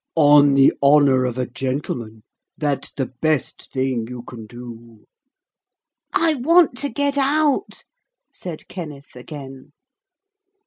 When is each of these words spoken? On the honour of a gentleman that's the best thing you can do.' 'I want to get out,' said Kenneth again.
On 0.15 0.55
the 0.55 0.73
honour 0.81 1.25
of 1.25 1.37
a 1.37 1.45
gentleman 1.45 2.23
that's 2.57 2.91
the 2.91 3.05
best 3.05 3.71
thing 3.71 4.07
you 4.07 4.23
can 4.23 4.47
do.' 4.47 5.05
'I 6.13 6.33
want 6.41 6.75
to 6.79 6.89
get 6.89 7.19
out,' 7.19 7.83
said 8.31 8.67
Kenneth 8.67 9.15
again. 9.15 9.73